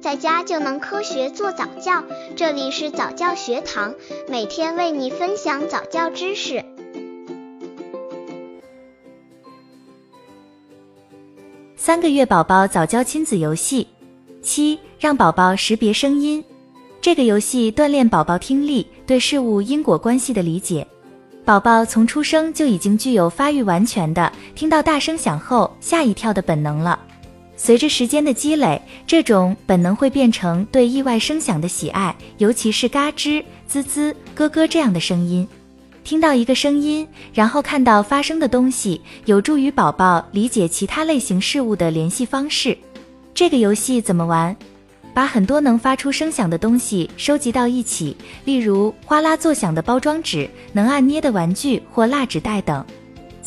[0.00, 2.02] 在家就能科学做早教。
[2.34, 3.94] 这里是早教学堂，
[4.28, 6.64] 每天为你分享早教知识。
[11.76, 13.86] 三个月宝宝早教亲子游戏
[14.42, 16.42] 七，让宝宝识别声音。
[17.02, 20.86] 这个游戏锻炼宝宝听力，对事物因果关系的理解。
[21.44, 26.98] 宝宝从出生就已经具有发育完全的听到大声响后吓一跳的本能了。
[27.62, 35.46] 随着时间的积累，这种本能会变成对意外声响的喜爱，尤其是嘎吱、滋滋、咯咯这样的声音。
[36.02, 42.78] 听到一个声音，然后看到发生的东西，有助于宝宝理解其他类型事物的联系方式。
[43.34, 44.56] 这个游戏怎么玩？
[45.12, 52.82] 把很多能发出声响的东西收集到一起，例如哗啦作响的包装纸、能按捏的玩具或蜡纸袋等。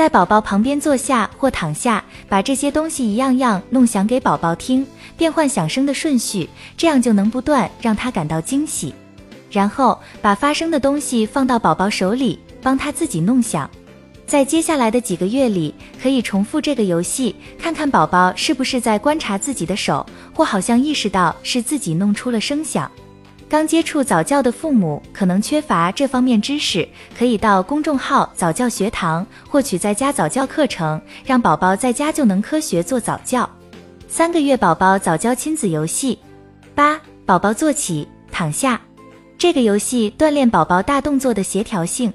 [0.00, 8.94] 在宝宝旁边坐下或躺下，把这些东西一样样弄响给宝宝听，变换响声的顺序，这样就能不断让他感到惊喜。
[9.50, 13.68] 然后把发声的东西放到宝宝手里，帮他自己弄响。
[14.26, 22.90] 在接下来的几个月里，可以重复这个游戏，看看宝宝是不是在观察自己的手，或好像意识到是自己弄出了声响。
[23.50, 33.50] 刚接触早教的父母可能缺乏这方面知识，可以到公众号早教学堂获取在家早教课程，让宝宝在家就能科学做早教。
[34.06, 36.16] 三个月宝宝早教亲子游戏
[36.76, 38.80] 八，宝宝坐起躺下。
[39.36, 42.12] 这个游戏锻炼宝宝大动作的协调性。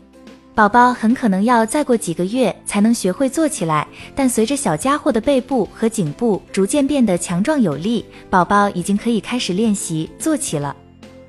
[0.53, 10.73] 宝宝很可能要再过几个月才能学会坐起来，但随着小家伙的背部和颈部逐渐变得强壮有力，宝宝已经可以开始练习坐起了。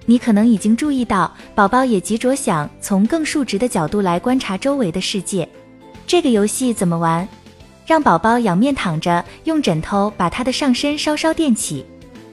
[0.07, 5.47] 你可能已经注意到，宝宝也急着想从更竖直的角度来观察周围的世界。
[6.07, 7.29] 这个游戏怎么玩？
[7.85, 11.85] 让宝宝仰面躺着，用枕头把他的上身稍稍垫起。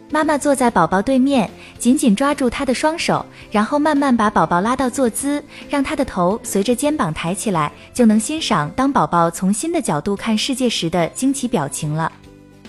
[0.10, 12.12] 妈妈坐在宝宝对面，紧紧抓住他的双手，然后慢慢把宝宝拉到坐姿，让他的头随着肩膀抬起来，就能欣赏当宝宝从新的角度看世界时的惊奇表情了。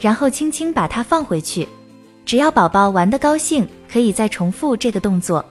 [0.01, 1.69] 然后轻轻把它放回去。
[2.25, 5.45] 只要宝宝玩得高兴，可以再重复这个动作。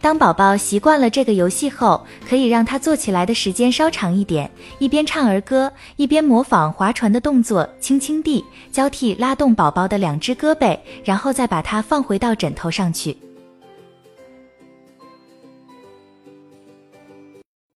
[0.00, 8.42] 当宝宝习惯了这个游戏后，可以让他坐起来的时间稍长一点，一边唱儿歌，一边模仿划船的动作，轻轻地
[8.72, 13.14] 交替拉动宝宝的两只胳膊，然后再把它放回到枕头上去。